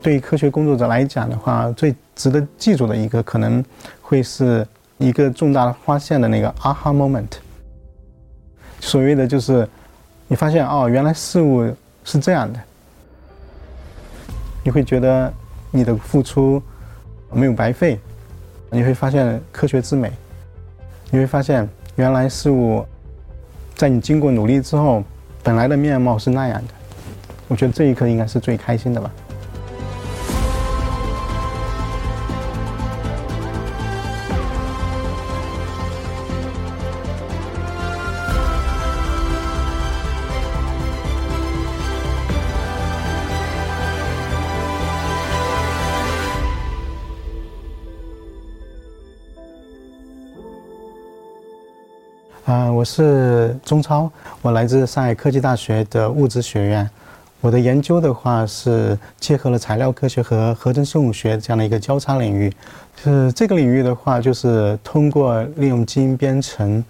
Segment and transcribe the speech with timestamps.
[0.00, 3.64] 对科学工作者来讲的话，最值得记住的一个可能
[4.02, 4.66] 会是
[4.98, 7.38] 一个重大发现的那个 aha moment。
[8.80, 9.66] 所谓的就是
[10.28, 11.74] 你发现哦，原来事物
[12.04, 12.60] 是这样的，
[14.62, 15.32] 你会觉得
[15.70, 16.62] 你的付出
[17.34, 17.98] 没有白费，
[18.70, 20.10] 你会发现科学之美，
[21.10, 22.86] 你会发现原来事物
[23.74, 25.02] 在你经过努力之后，
[25.42, 26.74] 本来的面貌是那样的。
[27.48, 29.10] 我觉得这一刻应该是最开心的吧。
[52.84, 56.90] 我是钟超，我来自上海科技大学的物质学院。
[57.40, 62.52] 我的研究的话是结合了材料科学和合成生物学这样的一个交叉领域。
[63.02, 66.84] 是这个领域的话，就是通过利用基因编程，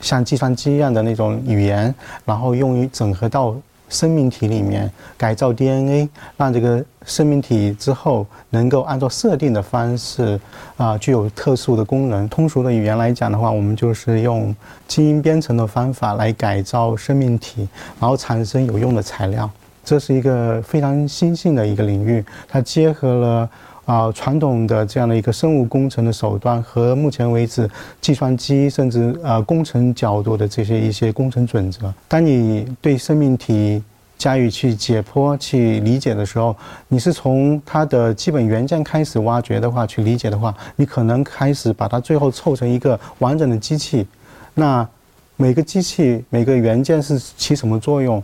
[0.00, 3.54] 像计算机一样的那种语言，然后用于整合到。
[3.94, 10.38] 生命体里面改造 DNA，让这个生命体之后能够按照设定的方式
[10.76, 12.28] 啊，具有特殊的功能。
[12.28, 14.54] 通俗的语言来讲的话，我们就是用
[14.88, 17.68] 基因编程的方法来改造生命体，
[18.00, 19.48] 然后产生有用的材料。
[19.84, 23.48] 这是一个非常新兴的一个领域，它结合了。
[23.84, 27.68] 啊，传统的这样的一个生物工程的手段和目前为止
[28.00, 33.82] 计算机甚至呃工程角度的这些一些工程准则，当你对生命体
[34.16, 36.56] 加以去解剖、去理解的时候，
[36.88, 44.06] 你是从它的基本元件开始挖掘的话，去理解的话，你可能开始把它最后凑成一个完整的机器。
[44.54, 44.88] 那
[45.36, 48.22] 每个机器、每个元件是起什么作用，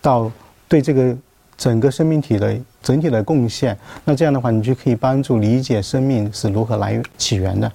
[0.00, 0.30] 到
[0.68, 1.16] 对这个。
[1.60, 3.76] 整个生命体的整体的贡献，
[4.06, 7.70] 那这样的话，你就可以帮助理解生命是如何来起源的。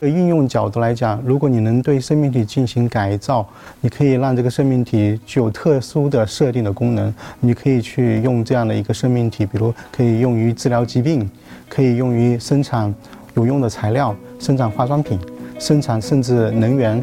[0.00, 3.48] 运用角度来讲，如果你能对生命体进行改造，
[3.80, 7.14] 你可以让这个生命体具有特殊的设定的功能。
[7.40, 11.26] 你可以去用这样的一个生命体，比如可以用于治疗疾病，
[11.66, 12.94] 可以用于生产
[13.36, 15.18] 有用的材料，生产化妆品，
[15.58, 17.02] 生产甚至能源。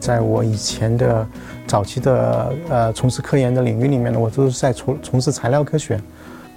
[0.00, 1.26] 在我以前的
[1.66, 6.00] 早期的呃从事科研的领域里面呢，我都是在从从事材料科学。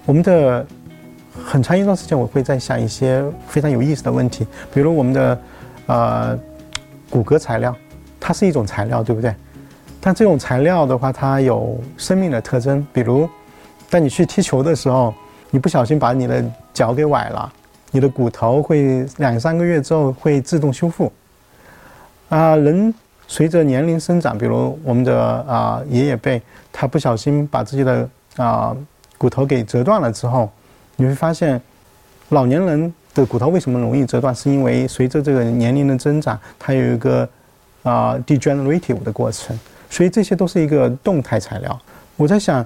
[0.06, 0.64] 我们的
[1.44, 5.40] 很长一段时间，我会在想一些非常有意思的问题，比如我们的
[5.86, 6.38] 呃
[7.10, 7.74] 骨骼材料，
[8.18, 9.34] 它是一种材料，对不对？
[10.00, 13.28] 但这种材料的话，它有生命的特征，比如
[13.90, 15.14] 当你去踢球的时候，
[15.50, 17.52] 你不小心把你的脚给崴了，
[17.90, 21.12] 你的骨头会两三个月之后会自动修复。
[22.28, 22.94] 啊，人。
[23.32, 28.06] 随着年龄生长，比如我们的啊爷爷辈，他不小心把自己的
[28.36, 28.76] 啊
[29.16, 30.50] 骨头给折断了之后，
[30.96, 31.58] 你会发现，
[32.28, 34.34] 老年人的骨头为什么容易折断？
[34.34, 37.26] 是因为随着这个年龄的增长，它有一个
[37.82, 39.58] 啊 degenerative 的过程。
[39.88, 41.80] 所以这些都是一个动态材料。
[42.16, 42.62] 我在想，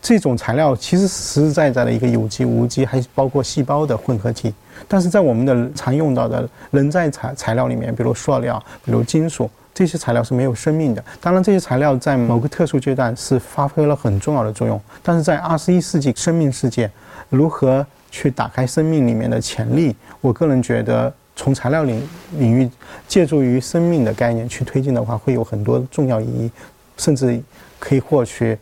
[0.00, 4.54] 这种材料其实实实在在的一个有机、无机，还包括细胞的混合体。
[4.88, 9.50] 但是在我们的常用到的人在材材料里面，比如塑料，比如金属。
[9.74, 11.04] 这些材料是没有生命的。
[11.20, 14.80] 当然，这些材料在某个特殊阶段是发挥了很重要的作用。
[15.02, 16.88] 但是在二十一世纪生命世界，
[17.28, 19.96] 如何去打开生命里面的潜力？
[20.20, 22.08] 我个人觉得，从材料领
[22.38, 22.70] 领域
[23.08, 26.48] 借助于生命的概念去推进的话，会有很多重要意义，
[26.96, 27.42] 甚至
[27.80, 28.56] 可以获取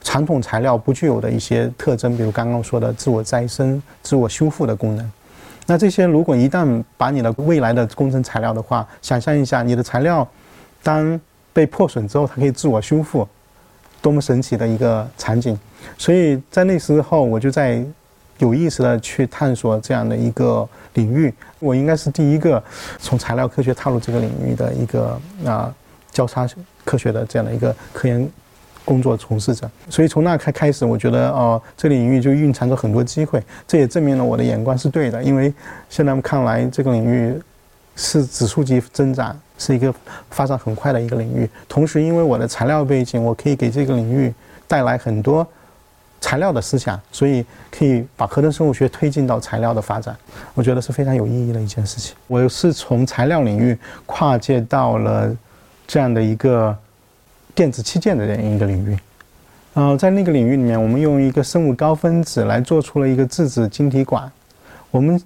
[0.00, 5.12] 传统材料不具有的一些特征，比如刚刚说的自我再生、自我修复的功能。
[5.66, 10.26] 那这些如果一旦把你的未来的工程材料的话，想象一下，你的材料。
[10.84, 11.20] 当
[11.52, 13.26] 被破损之后，它可以自我修复，
[14.00, 15.58] 多么神奇的一个场景！
[15.98, 17.84] 所以在那时候，我就在
[18.38, 21.32] 有意识的去探索这样的一个领域。
[21.58, 22.62] 我应该是第一个
[22.98, 25.74] 从材料科学踏入这个领域的一个啊
[26.12, 26.46] 交叉
[26.84, 28.28] 科学的这样的一个科研
[28.84, 29.70] 工作从事者。
[29.88, 33.42] 所以从那开开始，我觉得哦，这个领域就蕴藏着很多机会。
[33.66, 35.52] 这也证明了我的眼光是对的，因为
[35.88, 37.40] 现在看来这个领域
[37.96, 39.38] 是指数级增长。
[39.56, 39.94] 是一个
[40.30, 44.34] 发展很快的一个领域，同时因为我的材料背景，我可以给这个领域
[44.66, 45.46] 带来很多
[46.20, 50.14] 材料的思想，所以可以把合成生物学推进到材料的发展，
[50.54, 52.16] 我觉得是非常有意义的一件事情。
[52.26, 55.34] 我是从材料领域跨界到了
[55.86, 56.76] 这样的一个
[57.54, 58.98] 电子器件的这样一个领域。
[59.74, 64.30] 呃，在那个领域里面，我们用一个生物高分子来做出了一个质子晶体管。
[64.90, 65.20] 我们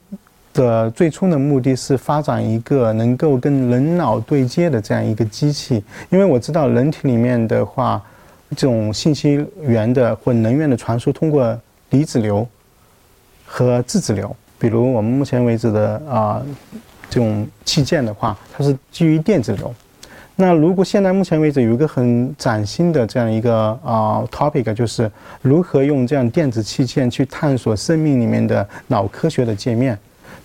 [0.59, 8.03] 的最初的目的是发展一个能够跟人脑对接的这样一个机器，因为我知道人体里面的话，
[8.57, 11.57] 这种信息源的或能源的传输通过
[11.91, 12.45] 离子流
[13.47, 14.35] 和质子流。
[14.59, 16.43] 比如我们目前为止的啊
[17.09, 19.73] 这种器件的话，它是基于电子流。
[20.35, 25.09] 那如果现在目前为止有一个很崭新的这样一个啊 topic，就是
[25.41, 29.97] 如何用这样电子器件去探索生命里面的脑 科学的界面。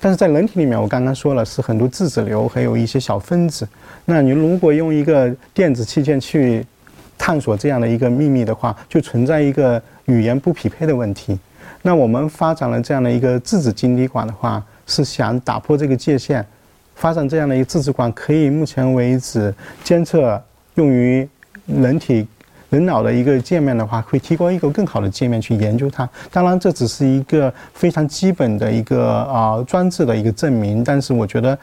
[0.04, 3.66] 但是在人体里面，我刚刚说了是很多质子流，还有一些小分子。
[4.04, 6.62] 那你如果用一个电子器件去
[7.18, 11.40] 探索这样的一个秘密的话，就存在一个语言不匹配的问题。
[11.84, 16.46] 那我们发展了这样的一个质子晶体管的话，是想打破这个界限。
[16.96, 19.56] 发展这样的一个质子管，可以目前为止
[19.86, 20.44] 监测
[20.76, 21.26] 用于
[21.66, 22.28] 人体
[22.74, 26.10] 人脑的一个界面的话，会提供一个更好的界面去研究它。
[26.31, 31.56] 当然，这只是一个非常基本的一个啊装置的一个证明，但是我觉得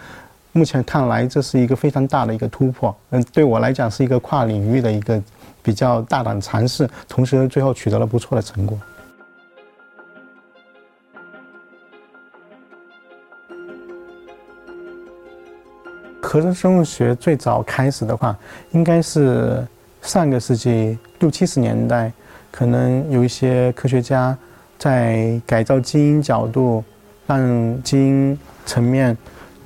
[0.53, 2.95] 目前看来这是一个非常大的一个突破。
[3.11, 5.21] 嗯，对我来讲是一个跨领域的一个
[5.65, 8.79] 比较大胆尝试，同时最后取得了不错的成果。
[16.23, 18.39] 合成生物学最早开始的话，
[18.71, 19.67] 应该是
[20.03, 22.13] 上个世纪六七十年代，
[22.51, 24.37] 可能有一些科学家
[24.79, 26.83] 在改造基因角度，
[27.27, 29.17] 让基因层面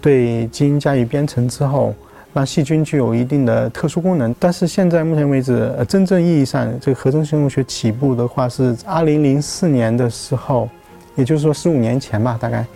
[0.00, 1.94] 对基因加以编程之后，
[2.32, 4.34] 让细菌具有一定的特殊功能。
[4.38, 10.69] 但是现在目前为止，呃真正意义上这个合成生物学起步的话，是二零零四年的时候，
[11.14, 12.66] 也就是说十五年前吧，大概。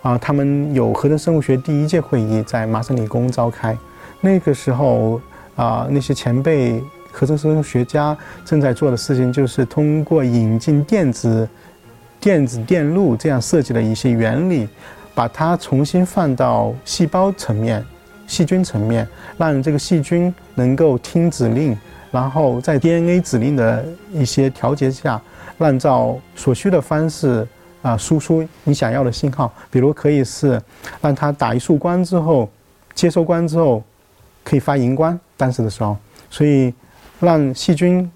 [0.00, 3.76] 啊，他们有合成生物学第一届会议在麻省理工召开，
[4.20, 5.20] 那个时候
[5.56, 6.80] 啊，那些前辈
[7.18, 11.48] 合成生物学家正在做的事情就是通过引进电子、
[12.20, 14.68] 电子电路这样设计的一些原理，
[15.16, 17.84] 把它重新放到细胞层面、
[18.28, 19.04] 细菌层面，
[19.36, 21.76] 让这个细菌能够听指令，
[22.12, 25.20] 然后在 DNA 指令的一些调节下，
[25.58, 27.44] 按照所需的方式。
[27.80, 30.60] 啊，输出你想要的信号，比如可以是
[31.00, 32.50] 让它打一束光之后，
[32.92, 33.80] 接收光之后
[34.42, 35.96] 可以发荧光，当时的时候，
[36.28, 36.74] 所以
[37.20, 38.10] 让细菌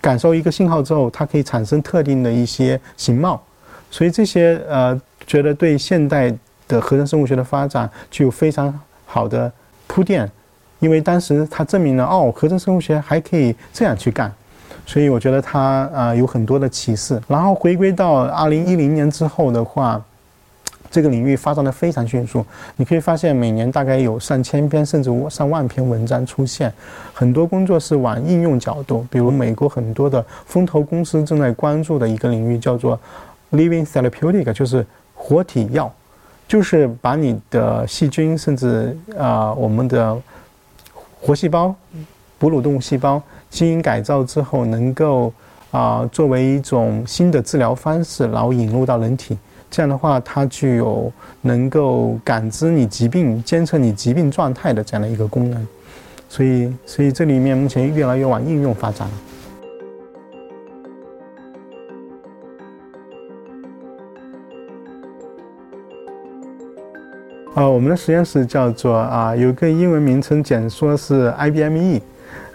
[0.00, 3.42] 感受一个信号之后，它可以产生特定的一些形貌，
[3.90, 6.32] 所以这些呃，觉得对现代
[6.68, 8.72] 的合成生物学的发展具有非常
[9.04, 9.52] 好的
[9.86, 10.30] 铺垫，
[10.78, 14.32] 因为当时它证明了哦，合成生物学还可以这样去干。
[14.84, 17.20] 所以我觉得它啊有很多的启示。
[17.26, 20.00] 然后回归到二零一零年之后的话，
[20.90, 22.44] 这个领域发展的非常迅速。
[22.76, 26.72] 你可以发现每年大概有上千篇甚至上万篇文章出现，
[27.12, 32.98] 很多工作是往应用角度，比如美国很多的风投公司正在关注的一个领域叫做
[33.52, 35.92] living therapeutic，就是活体药，
[36.48, 40.16] 就是把你的细菌甚至啊我们的
[41.20, 41.74] 活细胞、
[42.38, 43.22] 哺乳动物细胞。
[43.48, 45.32] 基因改造之后，能够
[45.70, 49.38] 啊作为一种新的治疗方式，然后引入到人体。
[49.70, 55.66] 这样的话，它具有能够感知你疾病、监测你疾病状态的这样的一个功能。
[56.28, 59.14] 所以，所以这里面目前越来越往应用发展了。
[67.54, 72.00] 呃，我们的实验室叫做啊，有个英文名称简说是 IBME。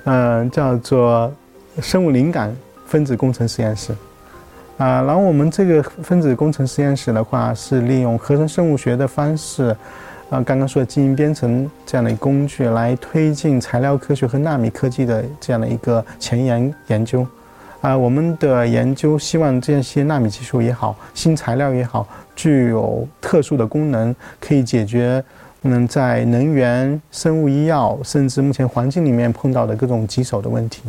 [0.03, 1.31] 嗯，叫做
[1.79, 2.55] 生物灵感
[2.87, 3.95] 分子工程实验室，
[4.81, 9.65] 啊，然后我们这个分子工程实验室的话，是利用合成生物学的方式，
[10.31, 17.23] 啊，刚刚说的基因编程这样的工具来推进材料科学和纳米科技的这样的一个前沿研究，
[17.79, 25.23] 啊，我们的研究希望这些纳米技术也好，新材料也好，具有特殊的功能，可以解决。
[25.61, 30.81] 嗯，在能源、生物医药，甚至目前环境里面碰到的各种棘手的问题，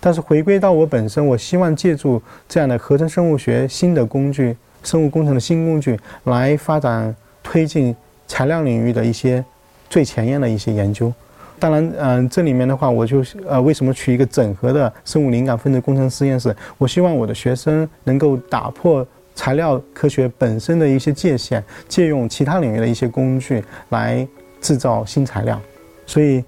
[0.00, 7.94] 但是回归到我本身，我希望借助这样的合成生物学新的工具、生物工程的新工具来发展推进
[8.26, 9.44] 材料领域的一些
[9.88, 11.12] 最前沿的一些研究。
[11.58, 16.54] 当然，嗯，这里面的话，我就呃，为什么取一个整合的生物灵感分子工程实验室？
[16.78, 19.06] 我希望我的学生能够打破。
[19.38, 24.26] 材料科学本身的一些界限，借用其他领域的一些工具来
[24.62, 25.60] 制造新材料，
[26.06, 26.42] 所以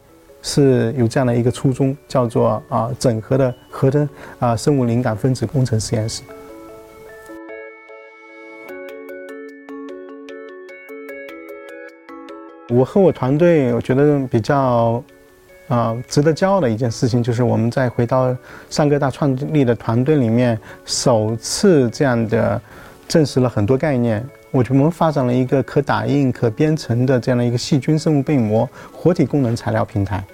[0.49, 6.23] 是有这样的一个初衷，叫做啊整合的合成啊生物灵感分子工程实验室。
[12.71, 15.05] 我和我团队，我觉得比较
[15.69, 18.35] 啊，值得骄傲的一件事情，就是我们在回到
[18.71, 22.59] 上科大创立的团队里面，首次这样的
[23.07, 24.26] 证实了很多概念。
[24.50, 30.25] 我们发展了一个可打印、可编程的这样的一个细菌生物被膜活体功能材料平台。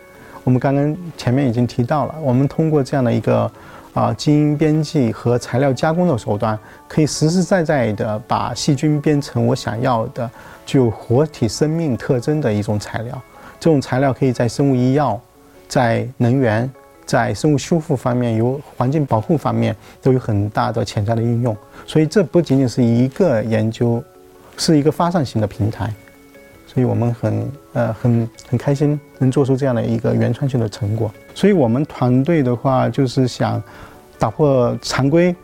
[0.45, 3.51] 我们刚刚前面已经提到了，我们通过这样的一个
[3.95, 10.31] 啊基因编辑和材料加工的手段，可以实实在在的把细菌编成我想要的
[10.67, 13.21] 具有活体生命特征的一种材料。
[13.59, 15.19] 这种材料可以在生物医药、
[15.67, 16.71] 在能源、
[17.07, 21.57] 在生物修复方面、有环境保护方面都有很大的潜在的应用。
[21.87, 24.05] 所以这不仅仅是一个研究，
[24.59, 25.91] 是一个发散型的平台。
[26.75, 31.11] 所以我们很呃很很开心能做出这样的一个原创性的成果。
[31.35, 33.63] 所以我们团队的话就是想
[34.19, 35.35] 打破常规，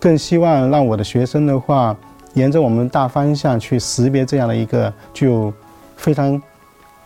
[0.00, 1.96] 更希望让我的学生的话
[2.34, 5.52] 沿着我们大方向去识别这样的一个具有
[5.96, 6.40] 非常。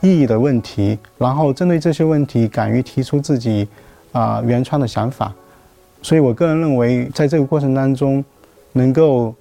[0.03, 3.67] 意义的问题，然后针对这些问题，敢于提出自己
[4.13, 5.33] 啊原创的想法，
[6.03, 8.23] 所以我个人认为，在这个过程当中，
[8.73, 9.35] 能够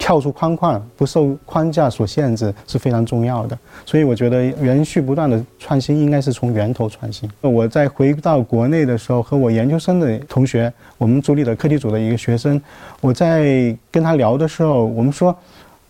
[0.00, 3.56] 跳出框框，不受框架所限制是非常重要的。
[3.86, 7.30] 所以我觉得，延续不断的创新应该是从源头创新。
[7.42, 12.60] 我在回到国内的时候，和我研究生的同学，我们组里的课题组的一个学生，
[13.00, 15.32] 我在跟他聊的时候，我们说。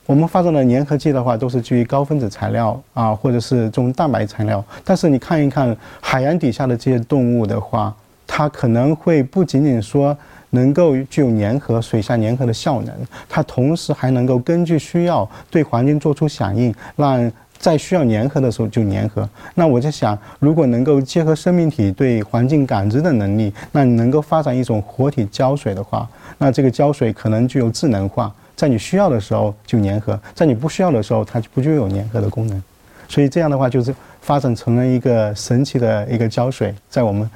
[0.07, 4.65] 我们发展的粘合剂的话，都是基于高分子材料啊，或者是这种蛋白材料。
[4.85, 7.95] 但是你看一看海洋底下的这些动物的话，
[8.27, 10.17] 它可能会不仅仅说
[10.51, 12.95] 能够具有粘合、水下粘合的效能，
[13.29, 19.29] 它同时还能够根据需要对环境做出响应，让在需要粘合的时候就粘合。
[19.55, 28.33] 那我就想，如果能够结合生命体对环境感知的能力，那你能够发展一种活体胶水的话，那这个胶水可能具有智能化。
[28.57, 32.63] 在你需要的时候就粘合，在你不需要的时候它就不具有粘合的功能，
[33.09, 37.29] 所以这样的话就是发展成了一个神奇的一个胶水，在我们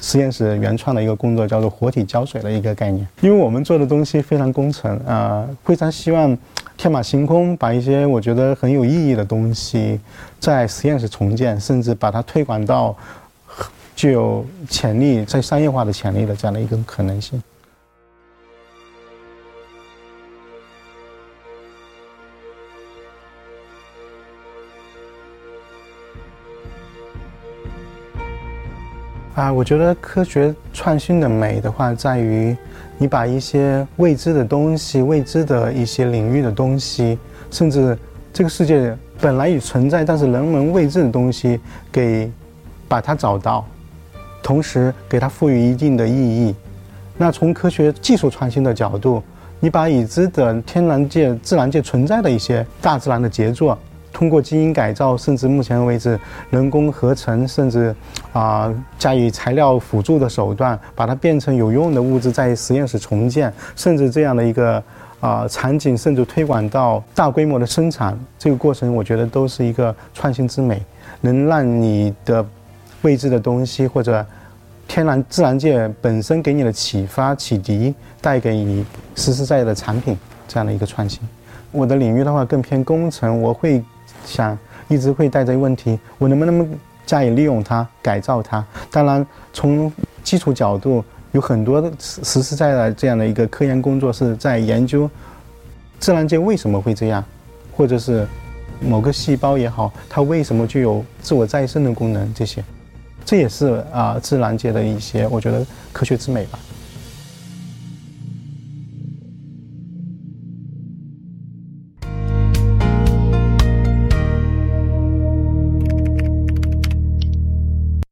[0.00, 3.06] 实验室原创的一个工作叫做活体胶水的一个概念。
[3.20, 6.36] 因为我们做的东西非常工程啊，非常希望
[6.76, 10.00] 天马行空，把一些我觉得很有意义的东西
[10.38, 12.96] 在实验室重建，甚至把它推广到
[13.94, 17.42] 具有潜力在商业化的潜力的这样的一个可能性。
[29.36, 32.56] 啊，我觉得科学创新的美的话，在于
[32.96, 37.18] 你把一些未知的东西、未知的一些领域的东西，
[37.50, 37.96] 甚至
[38.32, 41.60] 这个世界本来已存在但是人们未知的东西，
[41.92, 42.32] 给
[42.88, 43.62] 把它找到，
[44.42, 46.54] 同时给它赋予一定的意义。
[47.18, 49.22] 那从科学技术创新的角度，
[49.60, 53.78] 你把已知的天然界、自然界存在的一些大自然的杰作。
[54.16, 56.18] 通过基因改造，甚至目前为止
[56.48, 57.94] 人工合成，甚至
[58.32, 64.82] 啊加以材料辅助的手段，把它变成有用的物质，在实验室重建，甚至这样的一个
[65.20, 70.82] 啊场景，甚至推广到大规模的生产，这个过程我觉得都是一个创新之美，
[71.20, 72.42] 能让你的
[73.02, 74.24] 未知的东西或者
[74.88, 78.82] 天然自然界本身给你的启发启迪，带给你
[79.14, 80.16] 实实在在的产品
[80.48, 81.20] 这样的一个创新。
[81.70, 83.84] 我的领域的话更偏工程，我会。
[84.26, 86.68] 想一直会带着问题，我能不能
[87.06, 88.62] 加以利用它、改造它？
[88.90, 89.90] 当然，从
[90.22, 91.02] 基础角度，
[91.32, 95.08] 有很多实实在在这样的一个科研工作是在研究
[95.98, 97.24] 自然界为什么会这样，
[97.76, 98.26] 或者是
[98.80, 102.34] 某个细胞也好，它为什么具有自我再生的功能？
[102.34, 102.62] 这些，
[103.24, 106.58] 这也是啊自然界的一些我觉得科学之美吧。